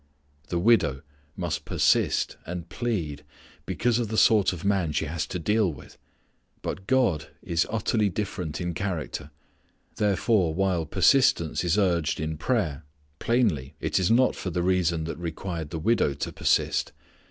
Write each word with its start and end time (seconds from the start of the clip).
The 0.47 0.57
widow 0.57 1.03
must 1.37 1.63
persist 1.63 2.35
and 2.47 2.67
plead 2.69 3.23
because 3.67 3.99
of 3.99 4.07
the 4.07 4.17
sort 4.17 4.51
of 4.51 4.65
man 4.65 4.93
she 4.93 5.05
has 5.05 5.27
to 5.27 5.37
deal 5.37 5.71
with. 5.71 5.99
But 6.63 6.87
God 6.87 7.27
is 7.43 7.67
utterly 7.69 8.09
different 8.09 8.59
in 8.59 8.73
character. 8.73 9.29
Therefore 9.97 10.55
while 10.55 10.87
persistence 10.87 11.63
is 11.63 11.77
urged 11.77 12.19
in 12.19 12.35
prayer 12.39 12.83
plainly 13.19 13.75
it 13.79 13.99
is 13.99 14.09
not 14.09 14.35
for 14.35 14.49
the 14.49 14.63
reason 14.63 15.03
that 15.03 15.19
required 15.19 15.69
the 15.69 15.77
widow 15.77 16.15
to 16.15 16.31
persist. 16.31 16.93